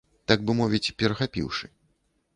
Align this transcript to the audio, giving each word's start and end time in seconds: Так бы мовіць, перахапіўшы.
Так 0.31 0.39
бы 0.49 0.55
мовіць, 0.61 0.93
перахапіўшы. 1.03 1.73